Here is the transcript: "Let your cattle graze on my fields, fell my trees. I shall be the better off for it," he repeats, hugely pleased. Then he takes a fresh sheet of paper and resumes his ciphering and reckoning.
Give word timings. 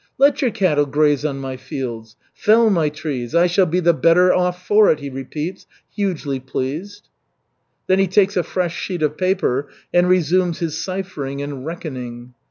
"Let 0.17 0.41
your 0.41 0.49
cattle 0.49 0.87
graze 0.87 1.23
on 1.23 1.37
my 1.37 1.57
fields, 1.57 2.15
fell 2.33 2.71
my 2.71 2.89
trees. 2.89 3.35
I 3.35 3.45
shall 3.45 3.67
be 3.67 3.79
the 3.79 3.93
better 3.93 4.33
off 4.33 4.65
for 4.65 4.91
it," 4.91 4.99
he 4.99 5.11
repeats, 5.11 5.67
hugely 5.95 6.39
pleased. 6.39 7.07
Then 7.85 7.99
he 7.99 8.07
takes 8.07 8.35
a 8.35 8.41
fresh 8.41 8.75
sheet 8.75 9.03
of 9.03 9.15
paper 9.15 9.67
and 9.93 10.09
resumes 10.09 10.57
his 10.57 10.83
ciphering 10.83 11.43
and 11.43 11.67
reckoning. 11.67 12.33